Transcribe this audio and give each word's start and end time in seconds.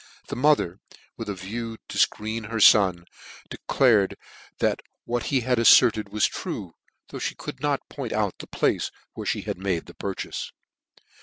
The 0.29 0.35
mo 0.35 0.55
ther, 0.55 0.79
with 1.15 1.29
a 1.29 1.35
view 1.35 1.77
to 1.87 1.97
fcreen 1.99 2.47
her 2.49 2.59
fon, 2.59 3.05
declared 3.51 4.17
that 4.57 4.81
what 5.05 5.25
he 5.27 5.41
had 5.41 5.59
afTerted 5.59 6.09
was 6.09 6.25
true, 6.25 6.73
thouj>h 7.11 7.29
me 7.29 7.35
could 7.37 7.59
not 7.61 7.87
point 7.87 8.11
out 8.11 8.39
the 8.39 8.47
place 8.47 8.89
where 9.13 9.27
fhe 9.27 9.43
had 9.43 9.59
made 9.59 9.85
the 9.85 9.93
purch.ife. 9.93 10.51